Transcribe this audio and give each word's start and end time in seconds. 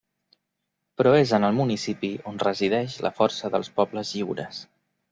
Però 1.01 1.11
és 1.17 1.33
en 1.39 1.45
el 1.51 1.59
municipi 1.59 2.11
on 2.33 2.41
resideix 2.47 2.99
la 3.09 3.15
força 3.23 3.55
dels 3.57 3.73
pobles 3.81 4.19
lliures. 4.19 4.69